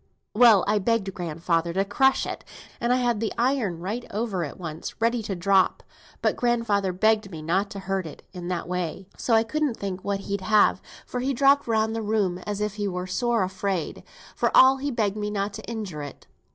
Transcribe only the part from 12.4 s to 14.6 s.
as if he were sore afraid, for